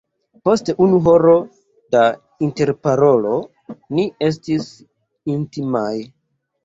Post 0.47 0.69
unu 0.85 1.01
horo 1.07 1.33
da 1.95 2.01
interparolo, 2.47 3.35
ni 3.99 4.07
estis 4.29 4.67
intimaj. 5.35 5.95